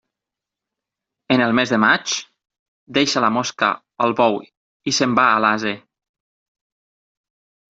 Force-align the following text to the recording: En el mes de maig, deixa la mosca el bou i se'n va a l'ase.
En 1.35 1.43
el 1.47 1.51
mes 1.59 1.73
de 1.73 1.77
maig, 1.83 2.15
deixa 2.99 3.23
la 3.27 3.29
mosca 3.35 3.69
el 4.07 4.17
bou 4.23 4.39
i 4.45 4.95
se'n 5.01 5.15
va 5.21 5.27
a 5.35 5.37
l'ase. 5.47 5.77